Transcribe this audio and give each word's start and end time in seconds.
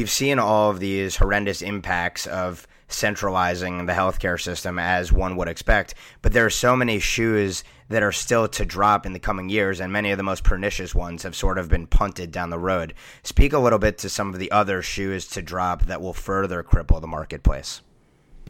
we've 0.00 0.08
seen 0.08 0.38
all 0.38 0.70
of 0.70 0.80
these 0.80 1.16
horrendous 1.16 1.60
impacts 1.60 2.26
of 2.26 2.66
centralizing 2.88 3.84
the 3.84 3.92
healthcare 3.92 4.40
system 4.40 4.78
as 4.78 5.12
one 5.12 5.36
would 5.36 5.46
expect, 5.46 5.92
but 6.22 6.32
there 6.32 6.46
are 6.46 6.48
so 6.48 6.74
many 6.74 6.98
shoes 6.98 7.62
that 7.90 8.02
are 8.02 8.10
still 8.10 8.48
to 8.48 8.64
drop 8.64 9.04
in 9.04 9.12
the 9.12 9.18
coming 9.18 9.50
years, 9.50 9.78
and 9.78 9.92
many 9.92 10.10
of 10.10 10.16
the 10.16 10.22
most 10.22 10.42
pernicious 10.42 10.94
ones 10.94 11.22
have 11.22 11.36
sort 11.36 11.58
of 11.58 11.68
been 11.68 11.86
punted 11.86 12.32
down 12.32 12.48
the 12.48 12.58
road. 12.58 12.94
Speak 13.22 13.52
a 13.52 13.58
little 13.58 13.78
bit 13.78 13.98
to 13.98 14.08
some 14.08 14.32
of 14.32 14.38
the 14.38 14.50
other 14.50 14.80
shoes 14.80 15.26
to 15.26 15.42
drop 15.42 15.82
that 15.82 16.00
will 16.00 16.14
further 16.14 16.62
cripple 16.62 16.98
the 17.02 17.06
marketplace. 17.06 17.82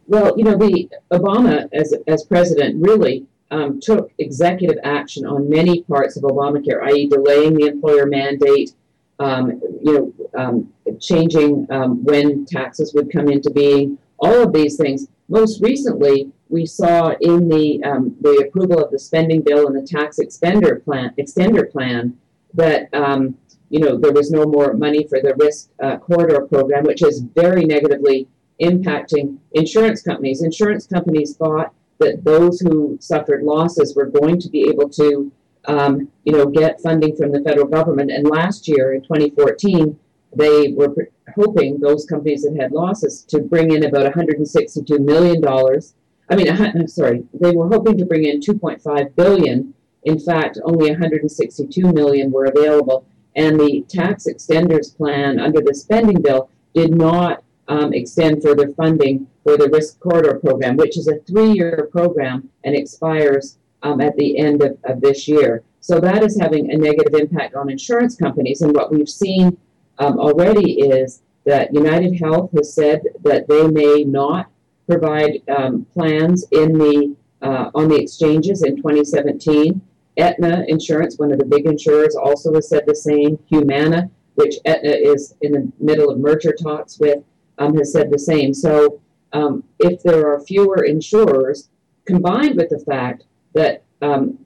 Well, 0.07 0.33
you 0.37 0.45
know, 0.45 0.55
the 0.55 0.89
Obama 1.11 1.67
as 1.73 1.93
as 2.07 2.23
president 2.23 2.81
really 2.81 3.27
um, 3.51 3.81
took 3.81 4.09
executive 4.19 4.77
action 4.85 5.25
on 5.25 5.49
many 5.49 5.83
parts 5.83 6.15
of 6.15 6.23
Obamacare, 6.23 6.81
i.e., 6.83 7.09
delaying 7.09 7.55
the 7.55 7.67
employer 7.67 8.05
mandate, 8.05 8.73
um, 9.21 9.61
you 9.83 9.93
know, 9.93 10.13
um, 10.37 10.73
changing 10.99 11.67
um, 11.69 12.03
when 12.03 12.45
taxes 12.45 12.93
would 12.93 13.11
come 13.11 13.29
into 13.29 13.51
being, 13.51 13.97
all 14.19 14.43
of 14.43 14.53
these 14.53 14.77
things. 14.77 15.07
Most 15.29 15.61
recently, 15.61 16.31
we 16.49 16.65
saw 16.65 17.13
in 17.21 17.47
the 17.47 17.83
um, 17.83 18.15
the 18.21 18.45
approval 18.47 18.83
of 18.83 18.91
the 18.91 18.99
spending 18.99 19.41
bill 19.41 19.67
and 19.67 19.75
the 19.75 19.87
tax 19.87 20.19
extender 20.19 20.83
plan 20.83 21.13
extender 21.17 21.71
plan 21.71 22.17
that 22.53 22.93
um, 22.93 23.37
you 23.69 23.79
know 23.79 23.97
there 23.97 24.11
was 24.11 24.31
no 24.31 24.45
more 24.45 24.73
money 24.73 25.05
for 25.07 25.21
the 25.21 25.33
risk 25.35 25.69
uh, 25.81 25.97
corridor 25.97 26.41
program, 26.47 26.83
which 26.83 27.03
is 27.03 27.21
very 27.21 27.63
negatively 27.63 28.27
impacting 28.61 29.37
insurance 29.53 30.01
companies. 30.01 30.43
Insurance 30.43 30.85
companies 30.85 31.37
thought 31.37 31.73
that 31.99 32.23
those 32.23 32.59
who 32.59 32.97
suffered 32.99 33.43
losses 33.43 33.95
were 33.95 34.07
going 34.07 34.39
to 34.39 34.49
be 34.49 34.67
able 34.67 34.89
to, 34.89 35.31
um, 35.65 36.09
you 36.23 36.33
know, 36.33 36.45
get 36.45 36.81
funding 36.81 37.15
from 37.15 37.31
the 37.31 37.41
federal 37.41 37.67
government. 37.67 38.11
And 38.11 38.27
last 38.27 38.67
year, 38.67 38.93
in 38.93 39.01
2014, 39.01 39.97
they 40.35 40.73
were 40.73 40.93
hoping 41.35 41.79
those 41.79 42.05
companies 42.05 42.43
that 42.43 42.55
had 42.59 42.71
losses 42.71 43.23
to 43.23 43.39
bring 43.39 43.71
in 43.71 43.85
about 43.85 44.03
162 44.03 44.99
million 44.99 45.41
dollars. 45.41 45.93
I 46.29 46.35
mean, 46.35 46.49
I'm 46.49 46.87
sorry, 46.87 47.23
they 47.33 47.51
were 47.51 47.67
hoping 47.67 47.97
to 47.97 48.05
bring 48.05 48.25
in 48.25 48.39
2.5 48.39 49.15
billion. 49.15 49.73
In 50.03 50.19
fact, 50.19 50.57
only 50.63 50.89
162 50.89 51.93
million 51.93 52.31
were 52.31 52.45
available, 52.45 53.05
and 53.35 53.59
the 53.59 53.85
tax 53.87 54.25
extenders 54.27 54.95
plan 54.95 55.39
under 55.39 55.61
the 55.61 55.75
spending 55.75 56.21
bill 56.21 56.49
did 56.73 56.91
not 56.95 57.43
um, 57.67 57.93
extend 57.93 58.41
further 58.41 58.69
funding 58.69 59.27
for 59.43 59.57
the 59.57 59.69
Risk 59.69 59.99
Corridor 59.99 60.39
Program, 60.39 60.75
which 60.75 60.97
is 60.97 61.07
a 61.07 61.19
three-year 61.19 61.89
program 61.91 62.49
and 62.63 62.75
expires 62.75 63.57
um, 63.83 64.01
at 64.01 64.15
the 64.15 64.37
end 64.37 64.61
of, 64.61 64.77
of 64.83 65.01
this 65.01 65.27
year. 65.27 65.63
So 65.79 65.99
that 65.99 66.23
is 66.23 66.39
having 66.39 66.71
a 66.71 66.77
negative 66.77 67.19
impact 67.19 67.55
on 67.55 67.69
insurance 67.69 68.15
companies. 68.15 68.61
And 68.61 68.75
what 68.75 68.91
we've 68.91 69.09
seen 69.09 69.57
um, 69.97 70.19
already 70.19 70.81
is 70.81 71.21
that 71.45 71.73
United 71.73 72.19
Health 72.19 72.51
has 72.55 72.73
said 72.73 73.01
that 73.23 73.47
they 73.47 73.67
may 73.67 74.03
not 74.03 74.47
provide 74.87 75.41
um, 75.49 75.85
plans 75.93 76.45
in 76.51 76.77
the 76.77 77.15
uh, 77.41 77.71
on 77.73 77.87
the 77.87 77.95
exchanges 77.95 78.63
in 78.63 78.75
2017. 78.75 79.81
Aetna 80.17 80.65
Insurance, 80.67 81.17
one 81.17 81.31
of 81.31 81.39
the 81.39 81.45
big 81.45 81.65
insurers, 81.65 82.15
also 82.15 82.53
has 82.53 82.69
said 82.69 82.83
the 82.85 82.95
same. 82.95 83.39
Humana, 83.47 84.11
which 84.35 84.55
Aetna 84.65 84.91
is 84.91 85.35
in 85.41 85.53
the 85.53 85.71
middle 85.79 86.11
of 86.11 86.19
merger 86.19 86.53
talks 86.53 86.99
with, 86.99 87.23
um, 87.57 87.75
has 87.77 87.91
said 87.91 88.11
the 88.11 88.19
same. 88.19 88.53
So 88.53 89.01
um, 89.33 89.63
if 89.79 90.03
there 90.03 90.31
are 90.31 90.39
fewer 90.41 90.83
insurers, 90.83 91.69
combined 92.05 92.57
with 92.57 92.69
the 92.69 92.79
fact 92.79 93.23
that 93.53 93.83
um, 94.01 94.37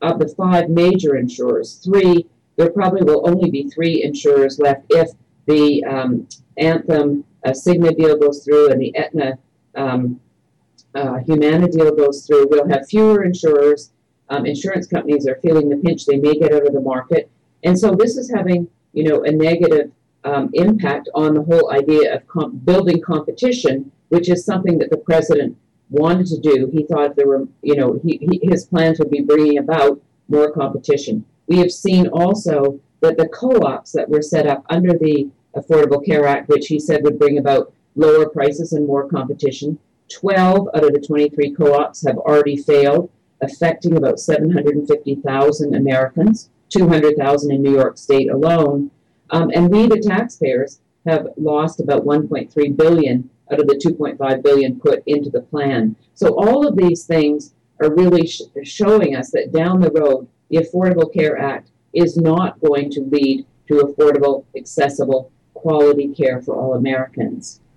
of 0.00 0.18
the 0.18 0.28
five 0.36 0.68
major 0.68 1.16
insurers, 1.16 1.74
three, 1.74 2.26
there 2.56 2.70
probably 2.70 3.02
will 3.02 3.28
only 3.28 3.50
be 3.50 3.68
three 3.68 4.02
insurers 4.02 4.58
left 4.58 4.84
if 4.90 5.10
the 5.46 5.84
um, 5.84 6.28
Anthem 6.56 7.24
uh, 7.44 7.50
Cigna 7.50 7.96
deal 7.96 8.16
goes 8.16 8.44
through 8.44 8.70
and 8.70 8.80
the 8.80 8.94
Aetna 8.96 9.38
um, 9.74 10.20
uh, 10.94 11.18
Humana 11.18 11.68
deal 11.68 11.94
goes 11.94 12.26
through. 12.26 12.48
We'll 12.50 12.68
have 12.68 12.88
fewer 12.88 13.24
insurers. 13.24 13.92
Um, 14.28 14.46
insurance 14.46 14.86
companies 14.86 15.26
are 15.26 15.38
feeling 15.42 15.68
the 15.68 15.76
pinch 15.76 16.06
they 16.06 16.16
may 16.16 16.34
get 16.34 16.52
out 16.52 16.66
of 16.66 16.72
the 16.72 16.80
market. 16.80 17.30
And 17.64 17.78
so 17.78 17.94
this 17.94 18.16
is 18.16 18.30
having, 18.34 18.68
you 18.92 19.04
know, 19.04 19.22
a 19.22 19.30
negative 19.30 19.90
um, 20.24 20.50
impact 20.54 21.08
on 21.14 21.34
the 21.34 21.42
whole 21.42 21.72
idea 21.72 22.14
of 22.14 22.26
comp- 22.26 22.64
building 22.64 23.00
competition, 23.00 23.90
which 24.08 24.28
is 24.28 24.44
something 24.44 24.78
that 24.78 24.90
the 24.90 24.96
president 24.96 25.56
wanted 25.92 26.26
to 26.26 26.40
do. 26.40 26.70
He 26.72 26.84
thought 26.84 27.16
there 27.16 27.28
were, 27.28 27.46
you 27.62 27.76
know, 27.76 28.00
he, 28.02 28.18
he, 28.30 28.40
his 28.42 28.64
plans 28.64 28.98
would 28.98 29.10
be 29.10 29.20
bringing 29.20 29.58
about 29.58 30.00
more 30.28 30.50
competition. 30.50 31.24
We 31.46 31.58
have 31.58 31.70
seen 31.70 32.08
also 32.08 32.80
that 33.00 33.18
the 33.18 33.28
co-ops 33.28 33.92
that 33.92 34.08
were 34.08 34.22
set 34.22 34.46
up 34.46 34.64
under 34.70 34.96
the 34.96 35.28
Affordable 35.54 36.04
Care 36.04 36.26
Act, 36.26 36.48
which 36.48 36.68
he 36.68 36.80
said 36.80 37.02
would 37.04 37.18
bring 37.18 37.38
about 37.38 37.72
lower 37.94 38.28
prices 38.28 38.72
and 38.72 38.86
more 38.86 39.08
competition, 39.08 39.78
12 40.08 40.68
out 40.74 40.84
of 40.84 40.92
the 40.92 41.00
23 41.00 41.54
co-ops 41.54 42.06
have 42.06 42.18
already 42.18 42.56
failed, 42.56 43.10
affecting 43.40 43.96
about 43.96 44.18
750,000 44.18 45.74
Americans, 45.74 46.48
200,000 46.70 47.52
in 47.52 47.62
New 47.62 47.74
York 47.74 47.98
State 47.98 48.30
alone. 48.30 48.90
Um, 49.30 49.50
and 49.54 49.68
we, 49.70 49.86
the 49.86 50.00
taxpayers, 50.00 50.80
have 51.06 51.28
lost 51.36 51.80
about 51.80 52.04
1.3 52.04 52.76
billion 52.76 53.28
out 53.52 53.60
of 53.60 53.66
the 53.66 53.74
2.5 53.74 54.42
billion 54.42 54.80
put 54.80 55.02
into 55.06 55.30
the 55.30 55.40
plan. 55.40 55.94
So 56.14 56.34
all 56.38 56.66
of 56.66 56.76
these 56.76 57.04
things 57.04 57.54
are 57.80 57.94
really 57.94 58.26
sh- 58.26 58.42
showing 58.62 59.14
us 59.16 59.30
that 59.32 59.52
down 59.52 59.80
the 59.80 59.90
road, 59.90 60.28
the 60.48 60.58
Affordable 60.58 61.12
Care 61.12 61.38
Act 61.38 61.70
is 61.92 62.16
not 62.16 62.60
going 62.60 62.90
to 62.90 63.00
lead 63.00 63.46
to 63.68 63.74
affordable, 63.74 64.44
accessible, 64.56 65.30
quality 65.54 66.08
care 66.08 66.40
for 66.40 66.56
all 66.56 66.74
Americans. 66.74 67.60